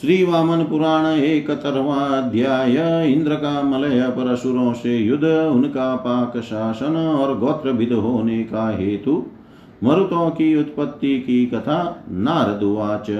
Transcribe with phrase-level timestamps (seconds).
[0.00, 6.96] श्री वामन पुराण एक अध्याय इंद्र का मलय पर असुरों से युद्ध, उनका पाक शासन
[6.96, 9.26] और गोत्रविद होने का हेतु
[9.84, 13.10] मरुतों की उत्पत्ति की कथा नारद नारदुवाच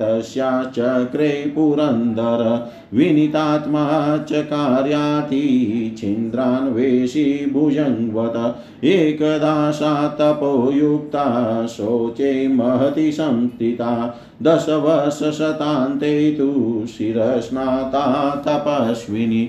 [0.00, 16.86] तस्याचक्रे पुरन्दर, विनीतात्मा च कार्याति, छिन्द्रान्वेषी भुजङ्वत एकदा सा तपोयुक्ता, शोचे महति संस्थिता, दशवर्षशतान्ते तु
[16.86, 18.04] शिरस्नाता
[18.46, 19.48] तपस्विनी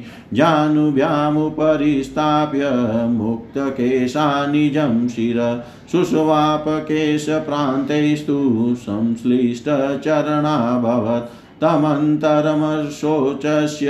[2.04, 13.88] जानुभ्यामुपरिस्थाप्य मुक्तकेशा निजं शिर। शुष्वापकेशप्रान्तैस्तु संश्लिष्टचरणाभवत्। तमन्तरमशोचस्य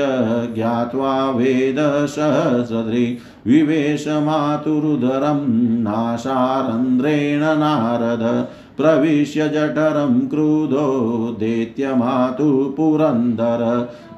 [0.56, 8.48] ज्ञात्वा वेदसहस्रदृ विवेशमातुरुदरं नाशारन्ध्रेण नारद।
[8.80, 10.88] प्रविश्य जठरं क्रुधो
[11.40, 13.62] दैत्यमातु पुरन्दर।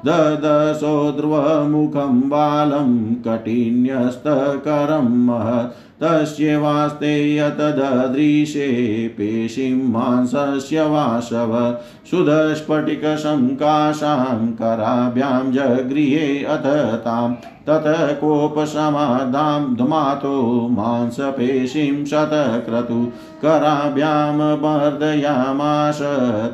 [0.06, 8.68] ददशोध्रुवमुखं बालं कठिन्यस्तकरं महत्। तस्यैवास्ते यतददृशे
[9.08, 11.78] पेशीं मांसस्य वाशव
[12.10, 16.66] सुधस्फटिकशङ्काशां कराभ्यां जगृहे अथ
[17.04, 17.32] तां
[17.68, 23.12] ततः कोपसमादां धमातो मांसपेशीं शतक्रतु
[23.42, 25.98] कराभ्यां मर्दयामाश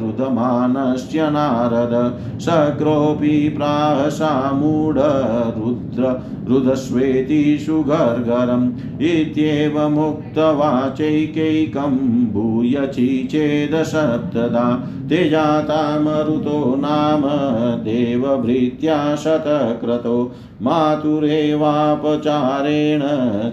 [0.03, 1.95] रुदमानस्य नारद
[2.47, 4.43] शक्रोऽपि प्राहसामूढरुद्र
[6.49, 8.67] रुदस्वेति सुगर्गरम्
[9.11, 11.95] इत्येवमुक्तवाचैकैकं
[12.33, 14.67] भूय चिचेदशब्ददा
[15.13, 17.23] ते जाता मरुतो नाम
[17.83, 20.33] देवभृत्या शतक्रतो
[20.63, 23.01] मातुरेवापचारेण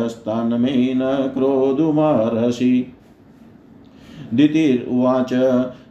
[0.07, 2.93] स्तन्मेन क्रोधुमर्हसि।
[4.33, 5.33] दितिर्वाच,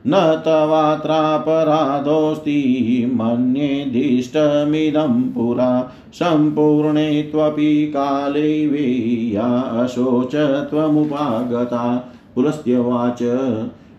[0.06, 13.19] न तवात्रापराधोऽस्ति मन्येदिष्टमिदं पुरा, सम्पूर्णे त्वपि काले अशोच त्वमुपागता। पुलस्त्यवाच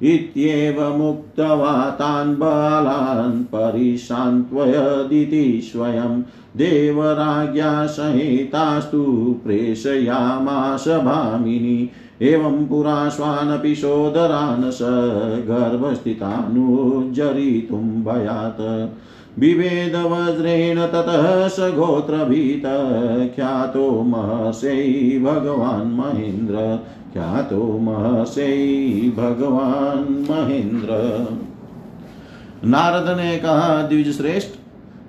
[0.04, 6.22] इत्येवमुक्त्वा तान् बालान् परिशान्त्वयदिति स्वयं
[6.58, 11.90] देवराज्ञा सहितास्तु प्रेषयामास भामिनी।
[12.22, 14.80] एवं पुरा स्वानपि सोदरान् स
[15.48, 16.18] गर्भस्थितानुज्जरितुं
[17.80, 18.90] भयात्।
[19.40, 22.64] बिभेदवज्रेण ततः स गोत्रभीत।
[23.36, 26.80] ख्यातो महर्षै भगवान् महेन्द्र।
[27.14, 28.58] ख्यातो महर्षै
[29.18, 30.88] भगवान् महेन्द्र।
[32.66, 34.57] नारद ने कहा द्विज श्रेष्ठ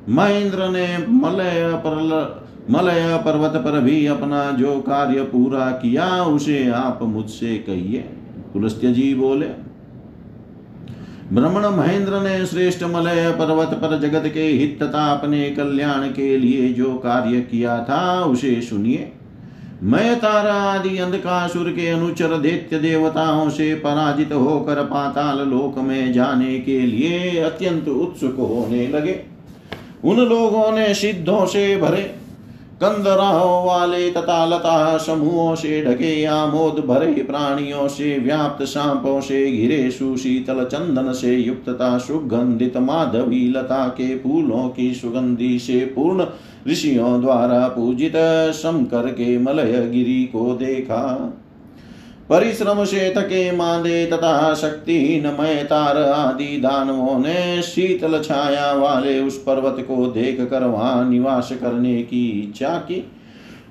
[0.09, 6.99] महेंद्र ने मलय पर मलय पर्वत पर भी अपना जो कार्य पूरा किया, उसे आप
[7.03, 7.99] मुझसे कहिए।
[8.53, 9.47] पुलस्त्य जी बोले,
[11.33, 16.73] ब्रह्मण महेंद्र ने श्रेष्ठ मलय पर्वत पर जगत के हित तथा अपने कल्याण के लिए
[16.73, 19.13] जो कार्य किया था, उसे सुनिए।
[19.83, 26.59] मैं तारा आदि अंधकासुर के अनुचर दैत्य देवताओं से पराजित होकर पाताल लोक में जाने
[26.59, 29.38] के लिए अत्यंत उत्सुक होने लगे।
[30.05, 32.03] उन लोगों ने सिद्धों से भरे
[32.83, 39.91] कंदराओं वाले तथा लता समूहों से ढके, आमोद भरे प्राणियों से, व्याप्त सांपों से घिरे,
[39.91, 46.27] सुशीतल चंदन से युक्तता, सुगंधित माधवी लता के फूलों की सुगंधि से पूर्ण
[46.69, 48.17] ऋषियों द्वारा पूजित
[48.55, 51.33] शंकर के मलय गिरी को देखा।
[52.31, 59.37] परिश्रम से थके मादे तथा शक्तिहीन मय तार आदि दानवों ने शीतल छाया वाले उस
[59.43, 63.05] पर्वत को देख कर वहाँ निवास करने की इच्छा की।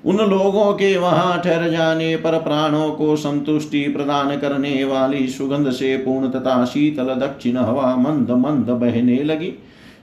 [0.06, 5.96] उन लोगों के वहाँ ठहर जाने पर प्राणों को संतुष्टि प्रदान करने वाली सुगंध से
[5.96, 9.52] पूर्ण तथा शीतल दक्षिण हवा मंद मंद बहने लगी।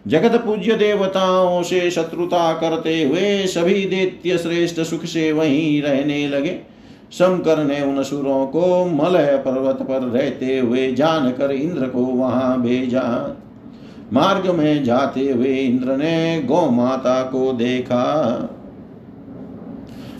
[0.08, 6.60] जगत पूज्य देवताओं से शत्रुता करते हुए सभी दैत्य श्रेष्ठ सुख से वहीं रहने लगे।
[7.12, 13.38] शंकर ने उन सुरों को मलय पर्वत पर रहते हुए जानकर इंद्र को वहाँ भेजा।
[14.14, 18.04] मार्ग में जाते हुए इंद्र ने गौ माता को देखा।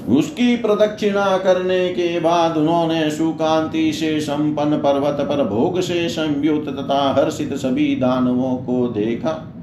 [0.10, 7.14] उसकी प्रदक्षिणा करने के बाद उन्होंने सुकांति से संपन्न पर्वत पर भोग से संयुक्त तथा
[7.14, 9.55] हर्षित सभी दानवों को देखा।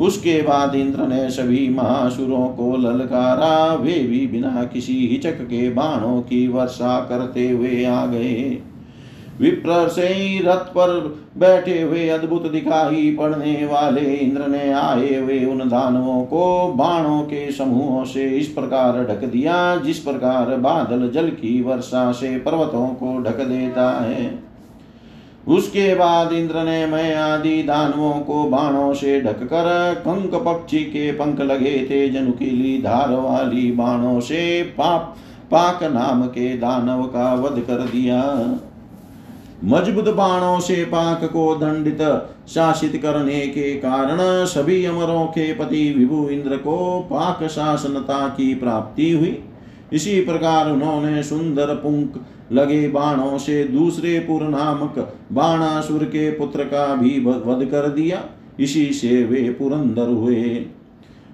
[0.00, 6.20] उसके बाद इंद्र ने सभी महासुरों को ललकारा, वे भी बिना किसी हिचक के बाणों
[6.20, 8.58] की वर्षा करते हुए आ गए।
[9.40, 15.58] विप्र से रथ पर बैठे हुए अद्भुत दिखाई पड़ने वाले इंद्र ने आए हुए उन
[15.58, 21.62] दानवों को बाणों के समूहों से इस प्रकार ढक दिया, जिस प्रकार बादल जल की
[21.62, 24.45] वर्षा से पर्वतों को ढक देता है।
[25.46, 31.40] उसके बाद इंद्र ने मैं आदि दानवों को बाणों से ढककर कंक पक्षी के पंख
[31.40, 35.16] लगे थे, जनुकीली धार वाली बाणों से पाप,
[35.50, 38.22] पाक नाम के दानव का वध कर दिया।
[39.64, 42.02] मज़बूत बाणों से पाक को दंडित,
[42.48, 49.10] शासित करने के कारण सभी अमरों के पति विभु इंद्र को पाक शासनता की प्राप्ति
[49.10, 49.38] हुई।
[49.92, 52.14] इसी प्रकार उन्होंने सुंदर पुंक
[52.52, 58.22] लगे बाणों से दूसरे पुर नामक बाणासुर के पुत्र का भी वध कर दिया।
[58.60, 60.66] इसी से वे पुरंदर हुए।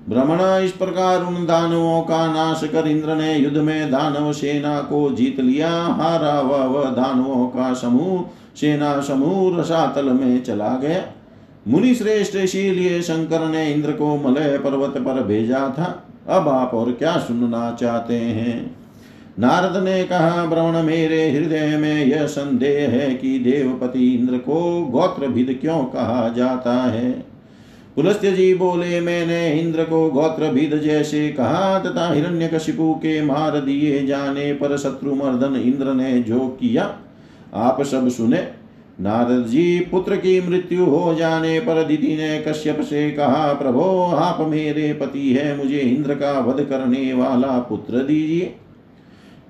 [0.08, 5.10] भ्रमण इस प्रकार उन दानवों का नाश कर इंद्र ने युद्ध में दानव सेना को
[5.10, 8.24] जीत लिया। हारा वह दानवों का समूह,
[8.56, 11.04] सेना समूह रसातल में चला गया।
[11.68, 16.92] मुनि श्रेष्ठ, इसीलिए शंकर ने इंद्र को मलय पर्वत पर भेजा था। अब आप और
[16.92, 18.81] क्या सुनना चाहते हैं?
[19.38, 25.58] नारद ने कहा ब्रवण मेरे हृदय में यह संदेह है कि देवपति इंद्र को गोत्रभिद
[25.60, 27.32] क्यों कहा जाता है?
[27.96, 34.06] पुलस्त्य जी बोले, मैंने इंद्र को गोत्रभिद जैसे कहा तथा हिरण्य हिरण्यकशिपु के मार दिए
[34.06, 36.96] जाने पर शत्रु मर्दन इंद्र ने जो किया,
[37.54, 38.48] आप सब सुने।
[39.00, 44.38] नारद जी, पुत्र की मृत्यु हो जाने पर दीदी ने कश्यप से कहा, प्रभो, आप
[44.40, 48.54] मेरे पति है, मुझे इंद्र का वध करने वाला पुत्र दीजिए।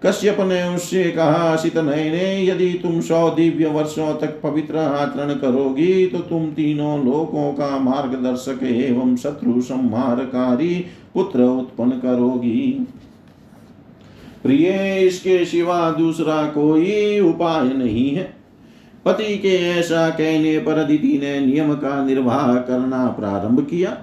[0.06, 6.06] कश्यप ने उससे कहा सित नयने यदि तुम सौ दिव्य वर्षों तक पवित्र आचरण करोगी
[6.06, 10.74] तो तुम तीनों लोकों का मार्गदर्शक एवं शत्रु संहारकारी
[11.14, 12.86] पुत्र उत्पन्न करोगी।
[14.42, 14.68] प्रिय,
[15.00, 18.24] इसके सिवा दूसरा कोई उपाय नहीं है।
[19.04, 23.96] पति के ऐसा कहने पर दिति ने नियम का निर्वाह करना प्रारंभ किया।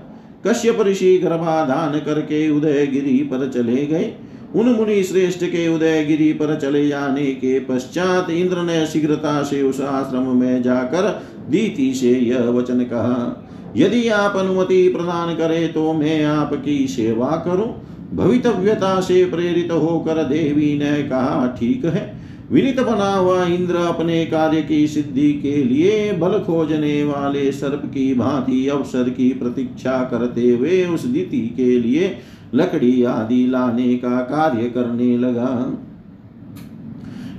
[0.48, 4.14] कश्यप ऋषि गर्भाधान करके उदयगिरी पर चले गए।
[4.56, 9.62] उन मुनि श्रेष्ठ के उदय गिरी पर चले जाने के पश्चात इंद्र ने शीघ्रता से
[9.62, 11.10] उस आश्रम में जाकर
[11.50, 17.68] दीति से यह वचन कहा, यदि आप अनुमति प्रदान करें तो मैं आपकी सेवा करूँ।
[18.14, 22.18] भवितव्यता से प्रेरित होकर देवी ने कहा, ठीक है।
[22.52, 28.14] विनित बना हुआ इंद्र अपने कार्य की सिद्धि के लिए बल खोजने वाले सर्प की
[28.14, 32.08] भांति अवसर की प्रतीक्षा करते हुए उस दिति के लिए
[32.54, 35.52] लकड़ी आदि लाने का कार्य करने लगा।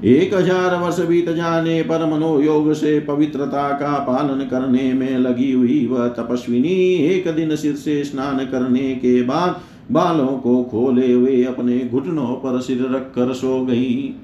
[0.06, 5.86] एक हज़ार वर्ष बीत जाने पर मनोयोग से पवित्रता का पालन करने में लगी हुई
[5.86, 6.74] वह तपस्विनी
[7.06, 12.60] एक दिन सिर से स्नान करने के बाद बालों को खोले हुए अपने घुटनों पर
[12.60, 14.14] सिर रखकर सो गई।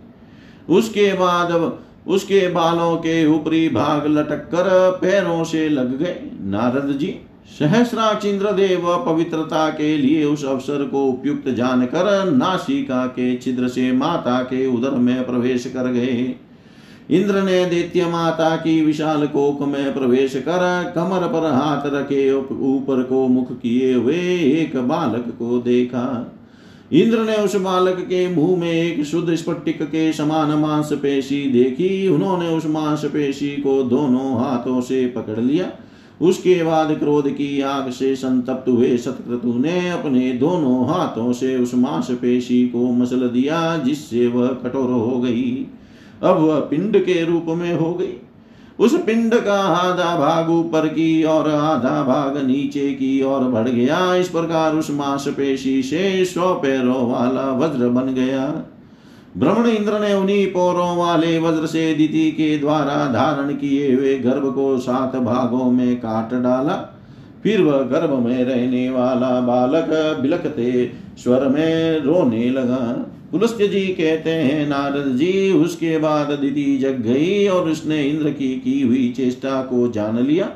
[0.69, 1.53] उसके बाद
[2.07, 4.69] उसके बालों के ऊपरी भाग लटक कर
[5.01, 6.17] पैरों से लग गए।
[6.47, 7.15] नारद जी
[7.49, 14.43] सहस्राक्ष इंद्रदेव पवित्रता के लिए उस अवसर को उपयुक्त जानकर नासिका के छिद्र से माता
[14.43, 16.35] के उदर में प्रवेश कर गए।
[17.11, 23.03] इंद्र ने दैत्य माता की विशाल कोक में प्रवेश कर कमर पर हाथ रखे ऊपर
[23.03, 24.21] को मुख किए हुए
[24.53, 26.33] एक बालक को देखा।
[26.93, 32.09] इंद्र ने उस बालक के मुँह में एक शुद्ध स्फटिक के समान मांस पेशी देखी।
[32.09, 35.71] उन्होंने उस मांस पेशी को दोनों हाथों से पकड़ लिया।
[36.21, 41.75] उसके बाद क्रोध की आग से संतप्त हुए सतक्रतु ने अपने दोनों हाथों से उस
[41.75, 45.67] मांसपेशी को मसल दिया, जिससे वह कठोर हो गई।
[46.23, 48.21] अब वह पिंड के रूप में हो गई।
[48.79, 54.15] उस पिंड का आधा भाग ऊपर की और आधा भाग नीचे की ओर बढ़ गया।
[54.15, 58.63] इस प्रकार उस मांसपेशी से सौ पैरों वाला वज्र बन गया।
[59.37, 64.53] ब्रह्मण इंद्र ने उन्हीं पोरों वाले वज्र से दिति के द्वारा धारण किए हुए गर्भ
[64.55, 66.77] को सात भागों में काट डाला।
[67.43, 74.31] फिर वह गर्भ में रहने वाला बालक बिलकते स्वर में रोने लगा। पुलस्त्य जी कहते
[74.31, 79.63] हैं, नारद जी, उसके बाद दिति जग गई और उसने इंद्र की की हुई चेष्टा
[79.63, 80.51] को जान लिया।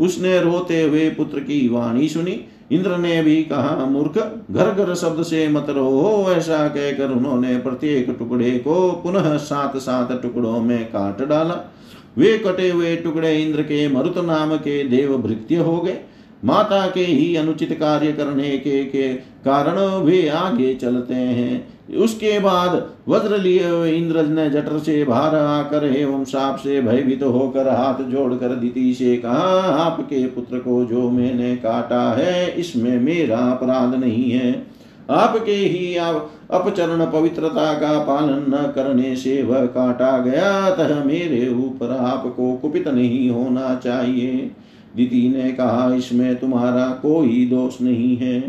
[0.00, 2.40] उसने रोते हुए पुत्र की वाणी सुनी।
[2.70, 8.16] इंद्र ने भी कहा मूर्ख घर घर शब्द से मत रहो ऐसा कहकर उन्होंने प्रत्येक
[8.18, 11.72] टुकड़े को पुनः सात सात टुकड़ों में काट डाला।
[12.18, 15.98] वे कटे हुए टुकड़े इंद्र के मरुत नाम के देव भृत्य हो गए।
[16.44, 22.90] माता के ही अनुचित कार्य करने के, के कारण वे आगे चलते हैं। उसके बाद
[23.08, 28.48] वज्र लिए इंद्र ने जटर से बाहर आकर एवं साप से भयभीत होकर हाथ जोड़कर
[28.48, 29.48] दिति से कहा,
[29.84, 34.66] आपके पुत्र को जो मैंने काटा है, इसमें मेरा अपराध नहीं है।
[35.10, 41.90] आपके ही अपचरण पवित्रता का पालन न करने से वह काटा गया, तह मेरे ऊपर
[41.90, 44.50] आपको कुपित नहीं होना चाहिए।
[44.96, 48.40] दीति ने कहा, इसमें तुम्हारा कोई दोष नहीं है।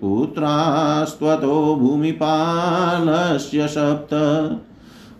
[0.00, 4.14] पुत्रास्त्वतो भूमिपालस्य सप्त।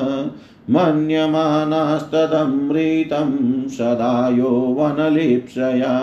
[0.70, 3.30] मन्यमानास्तदमृतं
[3.68, 5.94] सदा यौवनलिप्सया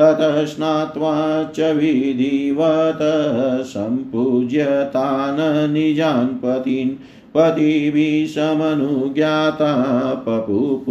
[0.00, 2.98] ततः स्नात्वा च विधिवत
[3.66, 6.90] सम्पूज्य तान् निजान् पतीन्।
[7.34, 10.82] पतिभिः समनुज्ञाता पपु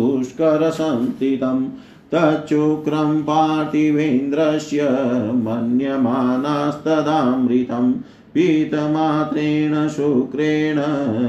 [2.11, 4.89] तच्चुक्रं पार्थिवेन्द्रस्य
[5.33, 7.93] मन्यमानास्तदामृतं
[8.33, 10.81] पीतमात्रेण शुक्रेण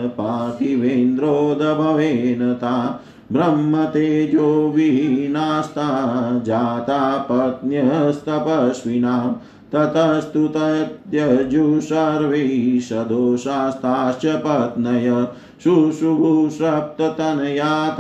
[0.09, 9.33] पार्थिवेन्द्रोदभवेन ता ब्रह्मतेजो विहीनास्ता जाता पत्न्यस्तपस्विनां।
[9.73, 15.29] ततस्तु तत्यजु सर्वै सदोषास्ताश्च पत्नय।
[15.65, 17.97] शुशुभुसप्ततनयात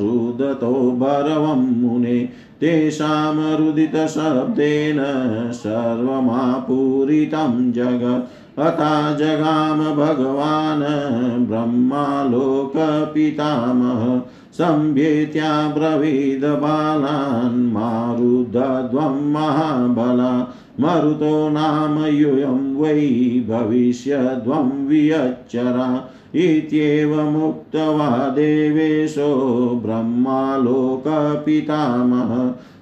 [0.00, 2.28] रुदतो भरवं मुने।
[2.60, 4.98] तेषां रुदितशब्देन
[5.52, 23.44] सर्वमापूरितं जगत्। अथा जगाम भगवान् ब्रह्मालोकपितामह सम्भेत्या ब्रवीद बालान् मारुदध्वं महाबला। मरुतो नाम यूयं वै
[23.48, 29.30] भविष्यध्वं वियच्चरा। इत्येवमुक्त्वा देवेशो
[29.84, 30.70] ब्रह्मालोकपितामह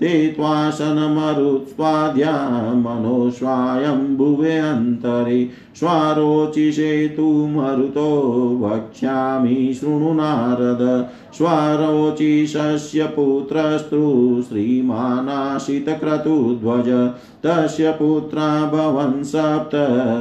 [0.00, 17.12] ते त्वासनमरुत्स्वाद्या मनोस्वायम्भुवे अन्तरे स्वारोचिषे तु मरुतो वक्ष्यामि शृणु नारद। स्वारोचिषस्य पुत्रस्तु श्रीमानाशितक्रतुध्वज।
[17.46, 19.70] तस्य पुत्रा भवन् सप्त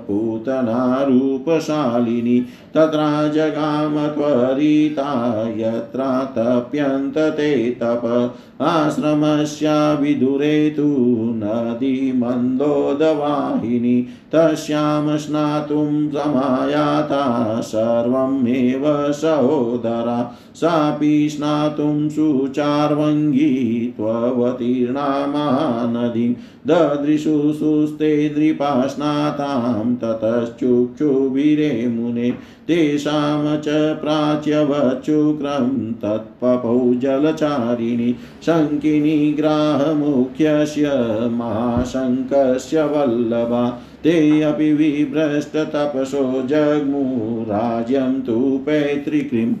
[0.06, 17.60] पूतनारूपशालिनी तत्रा जगाम त्वरिता यत्रा तप्यन्त ते तप। आश्रमस्या विदुरे तु नदीमन्दोदवाहिनी। तस्यां स्नातुं समायाता
[17.60, 26.34] सर्वमेव सहोदरा। सापि स्नातुं सुचार्वङ्गी त्ववतीर्णा महानदीं।
[26.66, 32.34] ददृशु सुस्ते दृपा स्नातां ततश्चुक्षुभिरे मुने।
[32.68, 40.90] तेषां च प्राच्यवचुक्रं तत्पपौ जलचारिणि शङ्किनी ग्राहमुख्यस्य
[41.32, 49.54] महाशङ्कस्य वल्लभा। ते अपि विभ्रष्टतपसो जग्मुराज्यं तु पैतृकीम्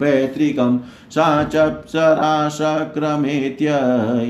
[0.00, 0.78] पैतृकं
[1.10, 3.66] सा चप्सराशक्रमेत्य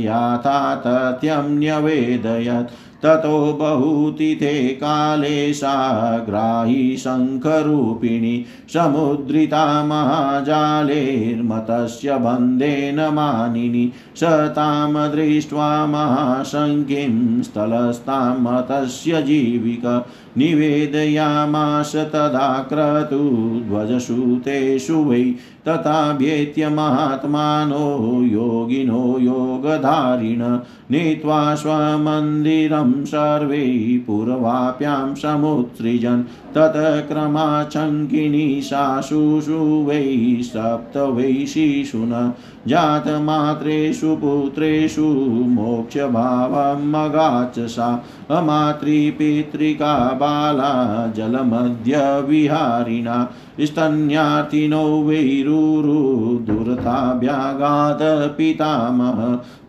[0.05, 2.69] याथा तथ्यं न्यवेदयत्।
[3.05, 14.25] ततो बहुतिथे काले सा ग्राही शङ्खरूपिणी समुद्रिता महाजालेर्मतस्य बन्धेन मानिनि स
[14.57, 20.05] तां दृष्ट्वा महाशङ्कीं स्थलस्तां मतस्य जीविक
[20.39, 23.23] निवेदयामास तदा क्रतु
[23.69, 25.35] ध्वजसूतेषु वै
[25.69, 30.59] तथाभ्येत्य महात्मानो योगिनो योगधारिण
[30.91, 36.23] नीत्वा स्वमन्दिरं सर्वे पूर्वाप्यां समुत्सृजन्।
[36.55, 42.33] तत्क्रमाचङ्किनी साशुषु वै सप्त वै शिशुन।
[42.67, 53.29] जातमात्रेषु पुत्रेषु मोक्षभावमगाच सा। अमातृपितृका बाला जलमध्यविहारिणा
[53.61, 58.03] स्तन्यार्थिनो वैरुरुदुरताभ्यागात्
[58.39, 59.19] पितामह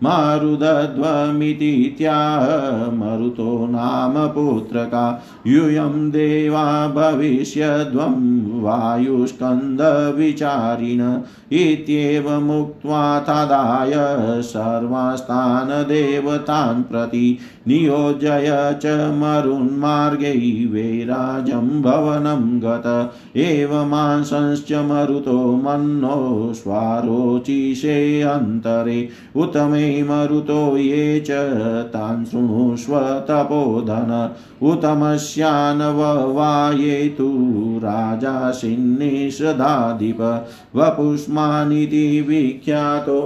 [0.03, 11.17] मारुदध्वमिति त्याह मरुतो नाम पुत्रका। यूयं देवा भविष्यध्वं वायुस्कन्दविचारिण
[11.57, 13.93] इत्येवमुक्त्वा तदाय
[14.41, 29.57] सर्वास्तान् देवतान् प्रति नियोजय च मरुन्मार्गै वैराजं भवनं गत। एवमांसंश्च मरुतो मन्नो स्वारोचिषे अन्तरे। उत
[29.57, 31.27] मे मरुतो ये च
[31.93, 37.33] तान् शृणुष्व तपोधन। उतमस्यानववाये तु
[37.77, 40.45] राजासिन्निषधाधिप
[40.75, 43.19] वपुष्मानिति विख्यातो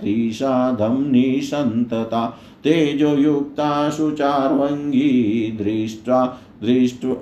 [0.00, 7.14] क्रीशाधं निसन्तता। तेजोयुक्ता शुचार्वङ्गी दृष्ट्वा दृष्ट्वा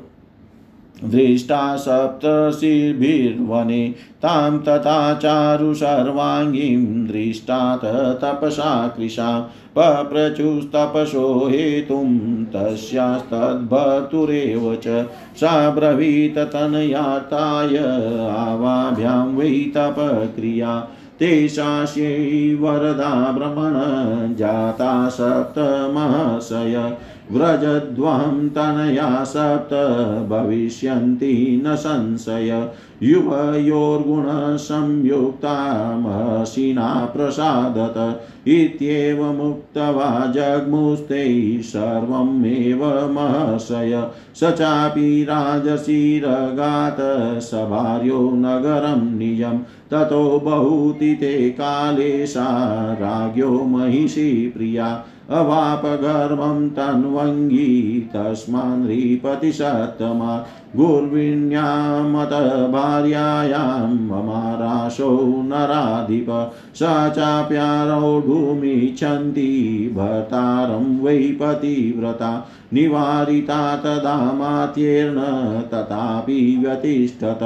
[1.11, 9.43] दृष्टा सप्तशिभिर्वने। तां तथा चारु सर्वाङ्गीं दृष्टात् तपसा कृशां।
[9.79, 20.89] पप्रचुस्तपसो हेतुं तस्यास्तद्भर्तुरेव च। सा ब्रवीत तनयाताय आवाभ्यां वै तपक्रिया।
[21.19, 26.97] तेषास्यै वरदा भ्रमण जाता सप्तमहसय।
[27.33, 29.75] व्रजध्वं तनया सप्त
[30.31, 32.69] भविष्यन्ति न संशय।
[33.03, 49.59] युवयोर्गुणसंयुक्ता महर्षिणा प्रसादत इत्येवमुक्त्वा जग्मुस्ते सर्वमेव महर्षय। स चापि राजशिरगात् सभार्यो नगरं निजं।
[49.91, 52.47] ततो बहुतिते काले सा
[53.01, 57.69] राज्ञो महिषी प्रिया। अवापगर्भं तन्वङ्गी
[58.15, 60.37] तस्मान् नृपतिसत्तमा
[60.77, 62.33] गुर्विण्यामत
[62.73, 65.11] भार्यायां ममाराशो
[65.43, 66.27] नराधिप
[66.75, 68.03] स चाप्यारौढुमिच्छन्ति
[69.97, 72.31] भर्तारं वै पतिव्रता
[72.73, 75.19] निवारिता तदा मात्येर्न
[75.73, 77.43] तथापि व्यतिष्ठत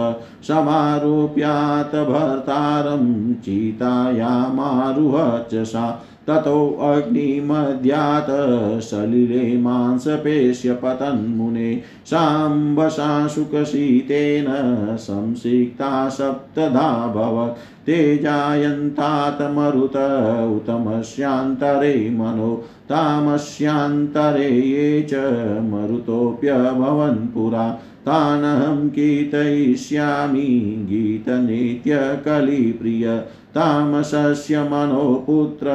[0.48, 3.06] समारोप्यात् भर्तारं
[3.44, 5.16] चितायामारुह
[5.52, 5.86] च सा
[6.28, 19.92] ततोऽग्निमद्यात् सलिले मांसपेश्य पतन्मुने साम्बशाशुकशीतेन संसिक्ता सप्तधाभवत् ते जायन्तात् मरुत
[22.10, 25.14] मनो। तामस्यान्तरे ये च
[25.62, 33.22] मरुतोऽप्यभवन् पुरा। तानहं कीर्तयिष्यामि गीतनित्यकलिप्रिय।
[33.54, 35.66] तामसस्य मनो पुत्र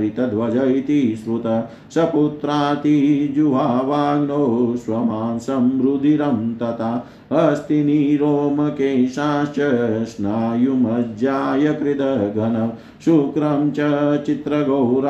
[0.00, 1.46] ऋतध्वज इति श्रुत।
[1.94, 9.58] सपुत्रातिजुहावाग्नौ स्वमांसं रुधिरं तथा। अस्तिनीरोमकेशाश्च
[10.08, 12.72] स्नायुमज्जाय कृतघन
[13.04, 13.78] शुक्रं च
[14.26, 15.02] चित्रगौ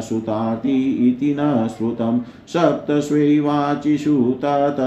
[0.00, 0.76] सुताति
[1.08, 4.78] इति न श्रुतं सप्तस्वैवाचिषु तत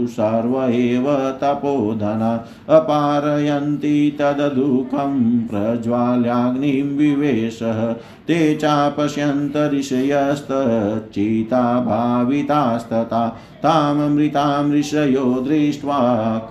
[0.08, 7.96] सर्व एव तपोधना। अपारयन्ति तददुःखं प्रज्वाल्याग्निं विवेशः।
[8.28, 13.28] ते चापश्यन्त ऋषयस्तच्चिता भावितास्तथा
[13.63, 16.00] ताममृतां ऋषयो दृष्ट्वा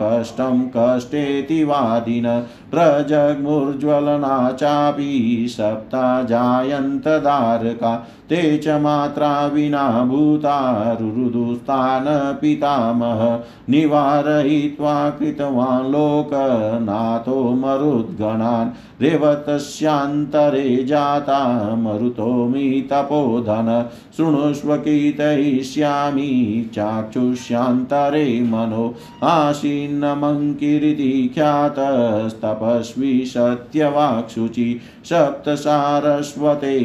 [0.03, 15.11] कष्टं कष्टेति वादिन। प्रजग्मुर्ज्वलना चापि सप्ता जायन्त दारका ते च मात्रा विना भूतारुरुदुस्तान् पितामह निवारयित्वा
[15.11, 36.79] कृतवान् लोकनाथो मरुद्गणान्। रेवतस्यान्तरे जाता मरुतोमि तपोधन। शृणुष्व कीर्तयिष्यामि चाक्षुष्यान्तरे मनो। आसीन्नमङ्किरिति ख्यातस्तपस्वी सत्यवाक्शुचि सप्तसारस्वते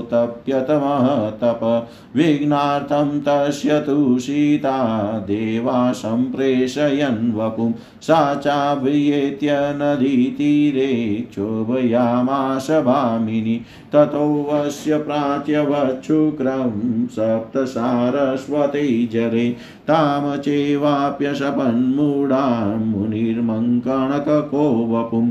[0.00, 13.60] तीर्थेशोतप्यतमः तप विघ्नार्थं तस्य तु सीता, देवा सम्प्रेषयन् वपुं। सा चाव्रियेत्य नदीतीरे क्षोभयामाश भामिनि।
[13.92, 25.30] ततोऽस्य प्राच्यवच्छुक्रं सप्तसारस्वते जरे ताम चेवाप्यशपन्मूढां मुनिर्मङ्कणकको वपुम्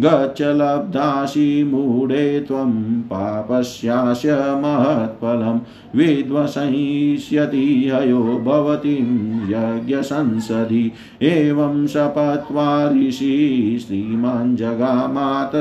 [0.00, 5.58] गच्छ लब्धासि मूढे त्वं पापस्यास्य महत्फलं
[5.96, 9.06] विध्वंसयिष्यति हयो भवतीं
[9.50, 15.56] यज्ञसंसदि। एवं शपत्वा ऋषि श्रीमान् जगामात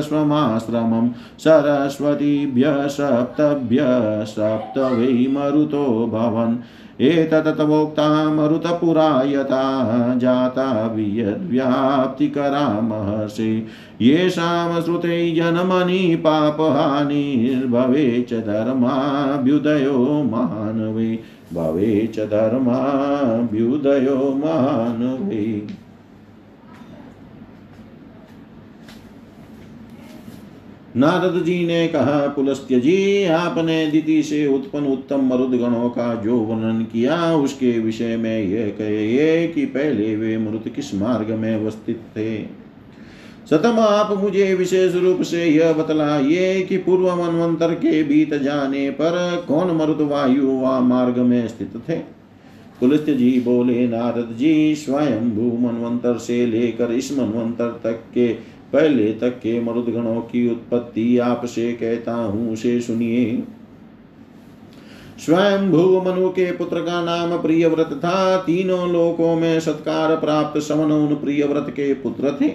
[1.39, 3.77] सरस्वतीभ्य सप्तभ्य
[4.25, 6.57] सप्त वै मरुतो भवन्।
[7.01, 13.67] एतदतवोक्ता मरुतपुरा यथा जाता वियद्व्याप्तिकरा महर्षि
[14.01, 21.19] येषां श्रुते जनमनि पापहानिर्भवे च धर्माभ्युदयो मानवे।
[21.53, 25.67] भवे च धर्माभ्युदयो मानवे।
[30.97, 36.37] नारद जी ने कहा पुलस्त्य जी आपने दिति से उत्पन्न उत्तम मरुद गणों का जो
[36.37, 42.01] वर्णन किया, उसके विषय में यह कहे कि पहले वे मरुद किस मार्ग में अवस्थित
[42.17, 42.37] थे?
[43.49, 49.45] सतम आप मुझे विशेष रूप से यह बतलाइए कि पूर्व मनवंतर के बीत जाने पर
[49.47, 51.95] कौन मरुद वायु व मार्ग में स्थित थे?
[52.79, 59.13] पुलस्त्य जी बोले नारद जी स्वयं भू मनवंतर से लेकर इस मनवंतर तक के पहले
[59.13, 63.43] तक के मरुदगणों की उत्पत्ति आपसे कहता हूँ, उसे सुनिए।
[65.25, 70.91] स्वयं भू मनु के पुत्र का नाम प्रियव्रत था। तीनों लोकों में सत्कार प्राप्त समन
[70.91, 72.49] उन प्रियव्रत के पुत्र थे।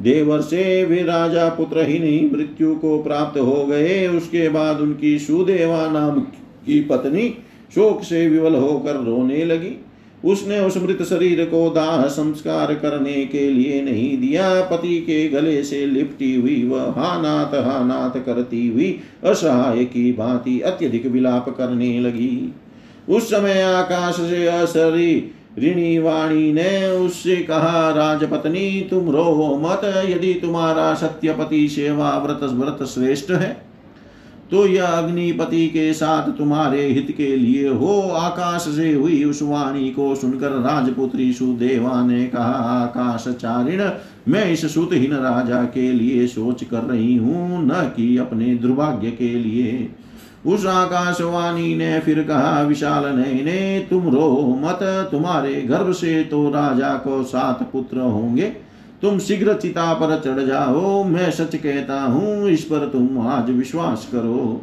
[0.00, 5.18] देवर से वे राजा पुत्र ही नहीं, मृत्यु को प्राप्त हो गए। उसके बाद उनकी
[5.18, 6.20] सुदेवा नाम
[6.66, 7.28] की पत्नी
[7.74, 9.85] शोक से विवल होकर रोने लगी।
[10.24, 15.62] उसने उस मृत शरीर को दाह संस्कार करने के लिए नहीं दिया। पति के गले
[15.62, 22.54] से लिपटी हुई वह हानात हानात करती हुई असहाय की भांति अत्यधिक विलाप करने लगी।
[23.08, 30.34] उस समय आकाश से असरी ऋणी वाणी ने उससे कहा, राजपत्नी, तुम रो मत। यदि
[30.34, 33.65] तुम्हारा सत्यपति सेवा व्रत व्रत श्रेष्ठ है
[34.50, 39.90] तो यह अग्निपति के साथ तुम्हारे हित के लिए हो। आकाश से हुई उस वाणी
[39.90, 43.82] को सुनकर राजपुत्री सुदेवा ने कहा, आकाश चारिण,
[44.28, 49.34] मैं इस सुतहीन राजा के लिए सोच कर रही हूँ, न कि अपने दुर्भाग्य के
[49.34, 49.88] लिए।
[50.46, 54.78] उस आकाशवाणी ने फिर कहा, विशाल ने तुम रो मत,
[55.12, 58.65] तुम्हारे गर्भ से तो राजा को सात पुत्र होंगे।
[59.02, 64.08] तुम शीघ्र चिता पर चढ़ जाओ, मैं सच कहता हूँ, इस पर तुम आज विश्वास
[64.12, 64.62] करो।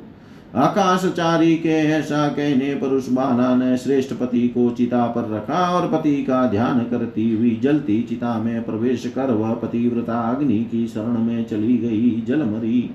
[0.55, 5.88] आकाशचारी के ऐसा कहने पर उस बाला ने श्रेष्ठ पति को चिता पर रखा और
[5.91, 11.17] पति का ध्यान करती हुई जलती चिता में प्रवेश कर वह पतिव्रता अग्नि की शरण
[11.19, 12.89] में चली गई जल मरी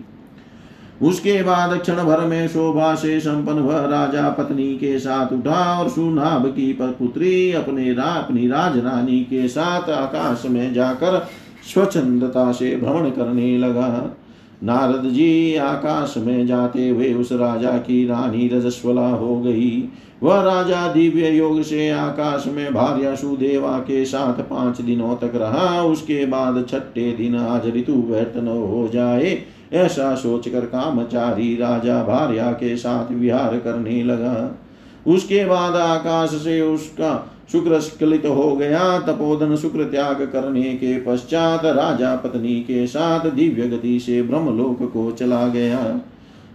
[1.02, 5.88] उसके बाद क्षण भर में शोभा से संपन्न वह राजा पत्नी के साथ उठा और
[5.88, 11.26] सुनाभ की पुत्री अपने अपनी राजरानी के साथ आकाश में जाकर
[11.72, 14.16] स्वच्छंदता से भ्रमण करने लगा।
[14.64, 19.88] नारद जी, आकाश में जाते हुए उस राजा की रानी रजस्वला हो गई।
[20.22, 25.82] वह राजा दिव्य योग से आकाश में भार्या सुदेवा के साथ पाँच दिनों तक रहा।
[25.82, 32.76] उसके बाद छठे दिन आज ऋतु व्यर्थ हो जाए। ऐसा सोचकर कामचारी राजा भार्या के
[32.76, 34.58] साथ विहार करने लगा।
[35.06, 41.64] उसके बाद आकाश से उसका शुक्र स्खलित हो गया। तपोधन शुक्र त्याग करने के पश्चात
[41.64, 46.00] राजा पत्नी के साथ दिव्य गति से ब्रह्मलोक को चला गया।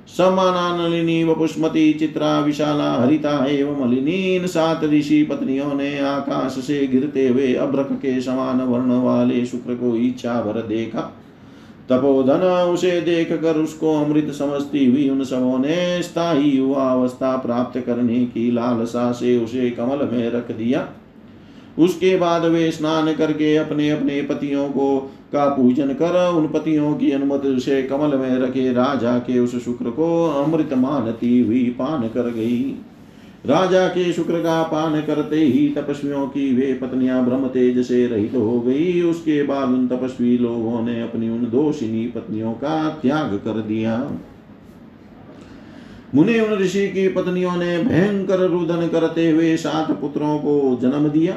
[0.08, 6.88] समानानलिनी व पुष्मती चित्रा, विशाला, हरिता एवं मलिनी इन सात ऋषि पत्नियों ने आकाश से
[6.88, 11.12] गिरते हुए अभ्रक के समान वर्ण वाले शुक्र को इच्छा भर देखा।
[11.90, 17.80] तपोधन उसे देख कर उसको अमृत समझती हुई उन सबों ने स्थायी युवा अवस्था प्राप्त
[17.80, 20.88] करने की लालसा से उसे कमल में रख दिया।
[21.80, 24.98] उसके बाद वे स्नान करके अपने अपने पतियों को
[25.34, 29.90] का पूजन कर उन पतियों की अनुमति से कमल में रखे राजा के उस शुक्र
[29.90, 30.10] को
[30.44, 32.76] अमृत मानती हुई पान कर गई।
[33.46, 38.36] राजा के शुक्र का पान करते ही तपस्वियों की वे पत्नियाँ ब्रह्म तेज से रहित
[38.36, 43.60] हो गई। उसके बाद उन तपस्वी लोगों ने अपनी उन दोषिनी पत्नियों का त्याग कर
[43.62, 44.12] दिया।
[46.16, 51.36] मुनि उन ऋषि की पत्नियों ने भयंकर रुदन करते हुए सात पुत्रों को जन्म दिया।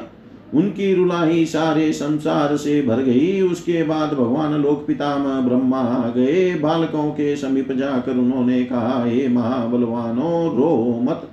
[0.53, 6.53] उनकी रुलाही सारे संसार से भर गई। उसके बाद भगवान लोक पितामह ब्रह्मा आ गए।
[6.55, 11.29] बालकों के समीप जाकर उन्होंने कहा, हे महाबलवानो, रो मत।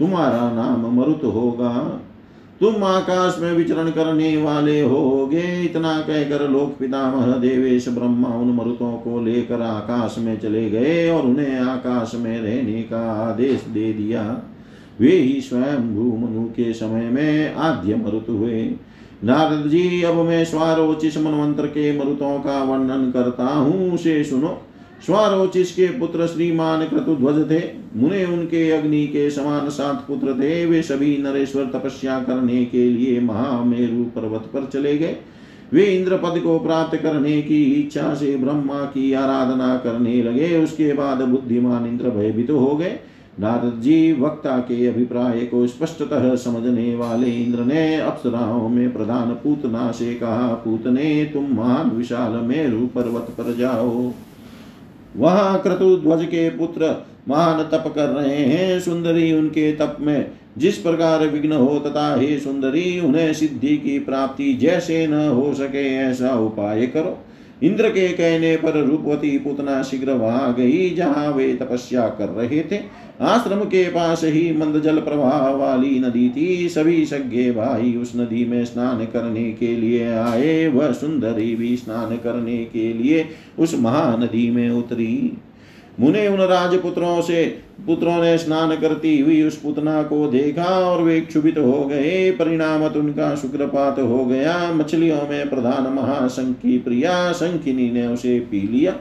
[0.00, 2.00] तुम्हारा नाम मरुत होगा।
[2.60, 8.92] तुम आकाश में विचरण करने वाले होगे। इतना कहकर लोक पितामह देवेश ब्रह्मा उन मरुतों
[8.92, 14.42] को लेकर आकाश में चले गए और उन्हें आकाश में रहने का आदेश दे दिया।
[15.00, 18.70] वे ही स्वयं भूमनु के समय में आद्य मरुत हुए।
[19.24, 24.58] नारद जी, अब मैं स्वारोचिस मनवंत्र के मरुतों का वर्णन करता हूँ। उसे सुनो।
[25.06, 27.60] स्वारोचिस के पुत्र श्रीमान क्रतुध्वज थे
[27.96, 33.20] मुने उनके अग्नि के समान सात पुत्र थे। वे सभी नरेश्वर तपस्या करने के लिए
[33.20, 35.16] महामेरु पर्वत पर चले गए।
[35.72, 40.92] वे इंद्र पद को प्राप्त करने की इच्छा से ब्रह्मा की आराधना करने लगे। उसके
[40.92, 42.98] बाद बुद्धिमान इंद्र भयभीत तो हो गए।
[43.40, 49.90] नारद जी वक्ता के अभिप्राय को स्पष्टतः समझने वाले इंद्र ने अप्सराओं में प्रधान पूतना
[49.92, 54.12] से कहा, पूतने, तुम महान विशाल मेरु पर्वत पर जाओ।
[55.16, 61.26] वहाँ क्रतुध्वज के पुत्र महान तप कर रहे हैं, सुंदरी उनके तप में। जिस प्रकार
[61.26, 66.86] विघ्न हो तथा हे सुंदरी, उन्हें सिद्धि की प्राप्ति जैसे न हो सके, ऐसा उपाय
[66.86, 67.18] करो।
[67.62, 72.80] इंद्र के कहने पर रूपवती पुतना शीघ्र वहाँ गई, जहाँ वे तपस्या कर रहे थे।
[73.20, 78.44] आश्रम के पास ही मंद जल प्रवाह वाली नदी थी। सभी सज्ञे भाई उस नदी
[78.44, 84.50] में स्नान करने के लिए आए। वह सुंदरी भी स्नान करने के लिए उस महानदी
[84.50, 85.36] में उतरी।
[86.00, 87.44] मुने उन राजपुत्रों से,
[87.86, 92.82] पुत्रों ने स्नान करती हुई उस पुतना को देखा और वे क्षुभित हो गए। परिणाम
[92.82, 98.92] उनका शुक्रपात हो गया। मछलियों में प्रधान महाशंकी प्रिया शंखिनी ने उसे पी लिया।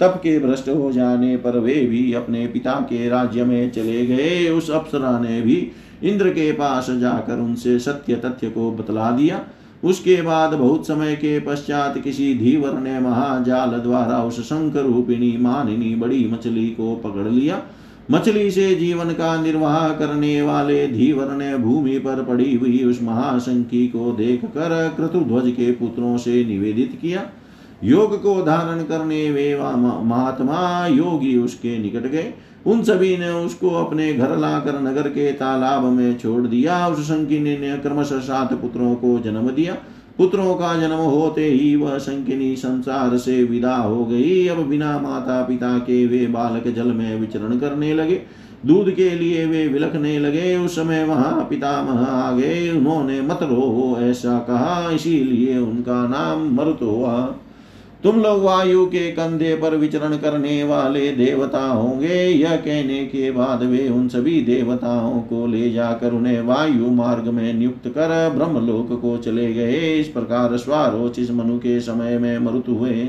[0.00, 4.48] तप के भ्रष्ट हो जाने पर वे भी अपने पिता के राज्य में चले गए।
[4.48, 9.44] उस अप्सरा ने भी इंद्र के पास जाकर उनसे सत्य तथ्य को बतला दिया।
[9.86, 15.94] उसके बाद बहुत समय के पश्चात किसी धीवर ने महाजाल द्वारा उस शंकर रूपिणी मानिनी
[15.94, 17.62] बड़ी मछली को पकड़ लिया।
[18.10, 23.86] मछली से जीवन का निर्वाह करने वाले धीवर ने भूमि पर पड़ी हुई उस महाशंकी
[23.88, 27.22] को देख कर क्रतुध्वज के पुत्रों से निवेदित किया।
[27.84, 32.32] योग को धारण करने वे महात्मा योगी उसके निकट गए।
[32.66, 37.58] उन सभी ने उसको अपने घर लाकर नगर के तालाब में छोड़ दिया। उस शंकिनी
[37.58, 39.76] ने क्रमशः सात पुत्रों को जन्म दिया।
[40.18, 45.42] पुत्रों का जन्म होते ही वह शंकिनी संसार से विदा हो गई। अब बिना माता
[45.42, 48.22] पिता के वे बालक जल में विचरण करने लगे।
[48.66, 53.96] दूध के लिए वे विलखने लगे। उस समय वहाँ पितामह आ गए। उन्होंने, मत रो
[54.00, 57.36] ऐसा कहा। इसीलिए उनका नाम मरुत हुआ।
[58.06, 63.62] तुम लोग वायु के कंधे पर विचरण करने वाले देवता होंगे। यह कहने के बाद
[63.62, 69.16] वे उन सभी देवताओं को ले जाकर उन्हें वायु मार्ग में नियुक्त कर ब्रह्मलोक को
[69.16, 73.08] चले गए। इस प्रकार स्वारोचिस मनु के समय में मरुत हुए।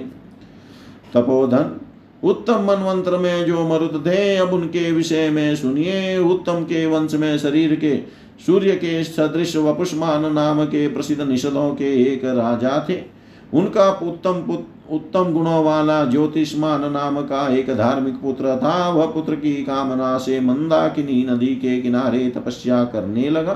[1.13, 1.79] तपोधन,
[2.23, 7.37] उत्तम मनवंत्र में जो मरुत थे, अब उनके विषय में सुनिए। उत्तम के वंश में
[7.37, 7.97] शरीर के,
[8.45, 13.17] सूर्य के सदृश वपुष्मान नाम के प्रसिद्ध निषदों के एक राजा थे।
[13.53, 19.35] उनका उत्तम पुत्र उत्तम गुणों वाला ज्योतिषमान नाम का एक धार्मिक पुत्र था। वह पुत्र
[19.35, 23.53] की कामना से मंदाकिनी नदी के किनारे तपस्या करने लगा।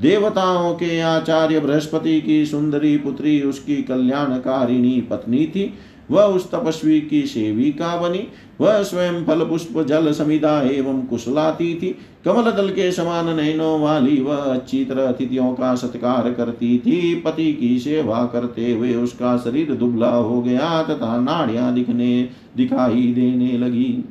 [0.00, 5.74] देवताओं के आचार्य बृहस्पति की सुंदरी पुत्री उसकी कल्याणकारिणी पत्नी थी।
[6.10, 8.26] वह उस तपस्वी की सेविका बनी
[8.60, 14.20] वह स्वयं फल पुष्प जल समिदा एवं कुशलाती थी कमल दल के समान नैनों वाली
[14.20, 19.74] वह अच्छी तरह अतिथियों का सत्कार करती थी। पति की सेवा करते हुए उसका शरीर
[19.74, 24.04] दुबला हो गया तथा नाड़ियाँ दिखने, दिखाई देने लगी।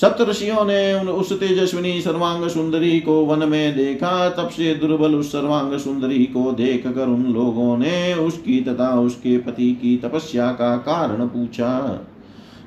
[0.00, 5.78] सप्तषियों ने उस तेजस्विनी सर्वांग सुंदरी को वन में देखा। तब से दुर्बल उस सर्वांग
[5.78, 11.26] सुंदरी को देख कर उन लोगों ने उसकी तथा उसके पति की तपस्या का कारण
[11.26, 12.00] पूछा।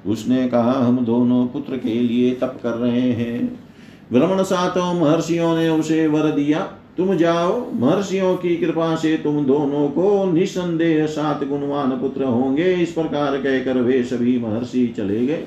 [0.08, 3.60] उसने कहा, हम दोनों पुत्र के लिए तप कर रहे हैं।
[4.14, 6.60] ब्रह्मण सातों महर्षियों ने उसे वर दिया।
[6.98, 12.92] तुम जाओ, महर्षियों की कृपा से तुम दोनों को निसंदेह सात गुणवान पुत्र होंगे। इस
[12.92, 15.44] प्रकार कहकर वे सभी महर्षि चले गए।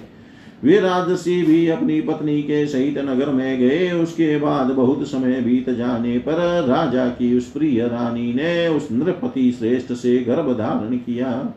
[0.65, 5.71] वे राजसी भी अपनी पत्नी के सहित नगर में गए। उसके बाद बहुत समय बीत
[5.71, 11.55] जाने पर राजा की उस प्रिय रानी ने उस नृपति श्रेष्ठ से गर्भ धारण किया।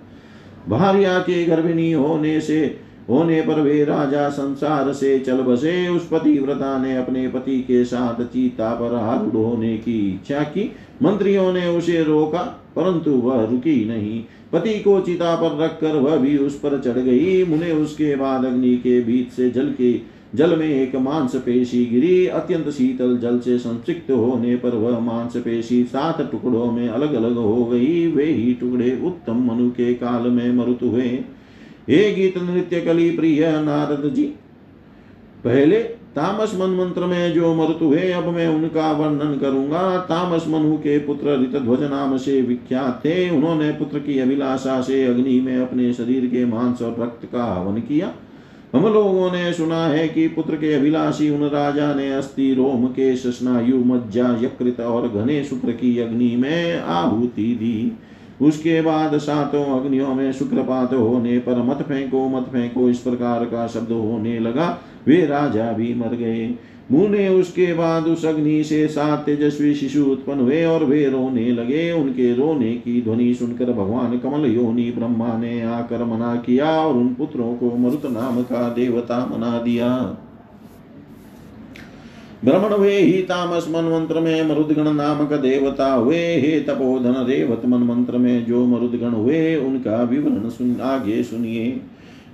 [0.70, 2.80] भार्या के गर्भिणी होने से,
[3.10, 8.24] होने पर वे राजा संसार से चल बसे। उस पतिव्रता ने अपने पति के साथ
[8.24, 10.72] चीता पर आरूढ़ होने की इच्छा की।
[11.04, 12.42] मंत्रियों ने उसे रोका,
[12.76, 14.24] परंतु वह रुकी नहीं।
[14.54, 18.76] पति को चिता पर रखकर वह भी उस पर चढ़ गई। मुने उसके बाद अग्नि
[18.78, 19.92] के बीच से जल के
[20.36, 25.38] जल में एक मांस पेशी गिरी। अत्यंत शीतल जल से संसिक्त होने पर वह मांस
[25.38, 30.30] पेशी सात टुकड़ों में अलग अलग हो गई। वे ही टुकड़े उत्तम मनु के काल
[30.30, 31.08] में मरुत हुए।
[31.90, 34.24] हे गीत नृत्य कली प्रिय नारद जी,
[35.44, 35.78] पहले
[36.18, 40.98] तामस मन मंत्र में जो मृत हुए अब मैं उनका वर्णन करूँगा। तामस मनु के
[41.00, 46.26] पुत्र ध्वज नाम से विख्यात थे। उन्होंने पुत्र की अभिलाषा से अग्नि में अपने शरीर
[46.26, 48.12] के मांस और रक्त का हवन किया।
[48.76, 53.16] हम लोगों ने सुना है कि पुत्र के अभिलाषी उन राजा ने अस्थि, रोम के
[53.16, 57.92] स्नायु, मज्जा, यकृत और घने शुक्र की अग्नि में आहुति दी।
[58.42, 63.68] उसके बाद सातों अग्नियों में शुक्रपात होने पर मत फेंको मत फेंको, इस प्रकार का
[63.68, 66.56] शब्द होने लगा। वे राजा भी मर गए।
[66.92, 71.92] मुने उसके बाद उस अग्नि से सात तेजस्वी शिशु उत्पन्न हुए और वे रोने लगे।
[71.92, 77.14] उनके रोने की ध्वनि सुनकर भगवान कमल योनि ब्रह्मा ने आकर मना किया और उन
[77.14, 80.18] पुत्रों को मरुत नाम का देवता मना दिया।
[82.46, 87.78] ब्रह्मण हुए ही तामस मन मंत्र में मरुदगण नामक देवता हुए, हे तपोधन रेवत मन
[87.78, 91.82] मंत्र में जो मरुदगण हुए, उनका विवरण सुन, आगे सुनिए।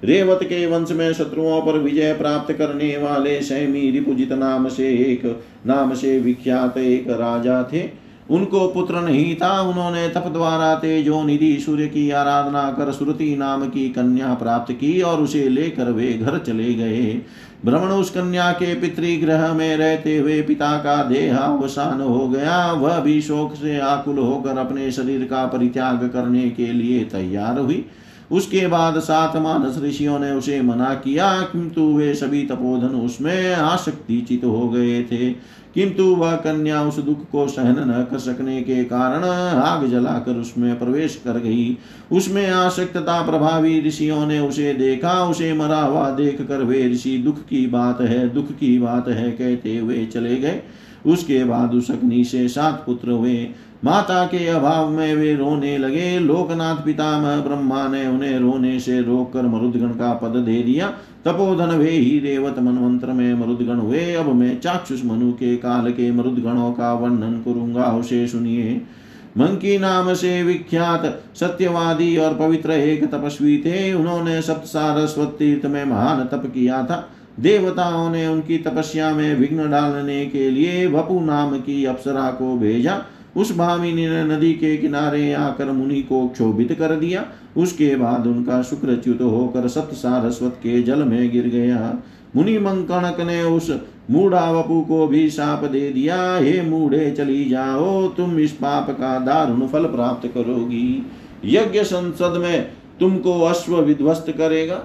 [0.03, 5.41] रेवत के वंश में शत्रुओं पर विजय प्राप्त करने वाले सैमी रिपुजित नाम से एक,
[5.65, 11.57] नाम से विख्यात एक राजा थे। उनको पुत्र नहीं था उन्होंने तप द्वारा तेजो निधि
[11.59, 16.37] सूर्य की आराधना कर श्रुति नाम की कन्या प्राप्त की और उसे लेकर वे घर
[16.37, 17.21] चले गए।
[17.65, 23.21] भ्रमण उस कन्या के पितृगृह में रहते हुए पिता का देहावसान हो गया। वह भी
[23.21, 27.85] शोक से आकुल होकर अपने शरीर का परित्याग करने के लिए तैयार हुई।
[28.31, 34.19] उसके बाद सात मानस ऋषियों ने उसे मना किया, किंतु वे सभी तपोधन उसमें आसक्ति
[34.21, 35.29] चित हो गए थे।
[35.75, 39.23] किंतु वह कन्या उस दुख को सहन न कर सकने के कारण
[39.59, 41.77] आग जलाकर उसमें प्रवेश कर गई।
[42.11, 47.39] उसमें आसक्तता प्रभावी ऋषियों ने उसे देखा, उसे मरा हुआ देख कर वे ऋषि, दुख
[47.39, 50.61] की बात है, दुख की बात है, कहते हुए चले गए।
[51.05, 53.47] उसके बाद उस अग्नि से सात पुत्र हुए।
[53.85, 59.41] माता के अभाव में वे रोने लगे। लोकनाथ पितामह ब्रह्मा ने उन्हें रोने से रोककर
[59.41, 60.93] मरुदगण का पद दे दिया।
[61.25, 66.11] तपोधन वे ही रेवत मनवंत्र में मरुदगण हुए अब मैं चाक्षुष मनु के काल के
[66.11, 68.81] मरुदगणों का वर्णन करूँगा उसे सुनिए
[69.37, 71.05] मंकी नाम से विख्यात
[71.35, 77.09] सत्यवादी और पवित्र एक तपस्वी थे। उन्होंने सप्त सारस्वत तीर्थ में महान तप किया था।
[77.39, 83.01] देवताओं ने उनकी तपस्या में विघ्न डालने के लिए वपु नाम की अप्सरा को भेजा।
[83.35, 87.25] उस भामिनी ने नदी के किनारे आकर मुनि को क्षोभित कर दिया।
[87.57, 92.03] उसके बाद उनका शुक्रच्युत होकर सप्त सारस्वत के जल में गिर गया।
[92.35, 93.79] मुनि मंकणक ने उस
[94.11, 99.19] मूढ़ा वपु को भी साप दे दिया। हे मूढ़े, चली जाओ, तुम इस पाप का
[99.19, 101.05] दारुण फल प्राप्त करोगी।
[101.45, 102.67] यज्ञ संसद में
[102.99, 104.83] तुमको अश्व विध्वस्त करेगा।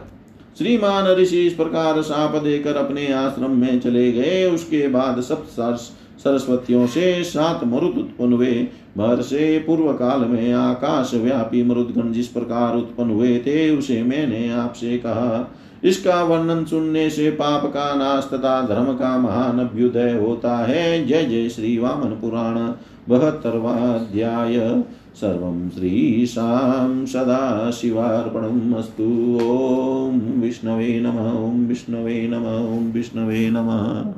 [0.59, 5.47] श्रीमान ऋषि इस प्रकार साप देकर अपने आश्रम में चले गए। उसके बाद सब
[6.19, 12.27] सरस्वतियों से सात मरुद उत्पन्न हुए भर से पूर्व काल में आकाश व्यापी मरुदगण जिस
[12.27, 15.55] प्रकार उत्पन्न हुए थे उसे मैंने आपसे कहा।
[15.85, 21.25] इसका वर्णन सुनने से पाप का नाश तथा धर्म का महान अभ्युदय होता है। जय
[21.25, 22.55] जय श्री वामन पुराण,
[23.09, 24.83] बहत्तरवाध्याय।
[25.15, 34.13] सर्वं श्रीशां सदाशिवार्पणम् अस्तु। ॐ विष्णवे नमः, ॐ विष्णवे नमः, ॐ विष्णवे नमः।